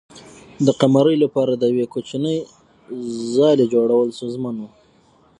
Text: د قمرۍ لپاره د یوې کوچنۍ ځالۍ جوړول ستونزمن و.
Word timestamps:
د 0.65 0.67
قمرۍ 0.81 1.15
لپاره 1.23 1.51
د 1.55 1.63
یوې 1.71 1.85
کوچنۍ 1.93 2.37
ځالۍ 3.35 3.65
جوړول 3.73 4.07
ستونزمن 4.17 4.55
و. 4.59 4.63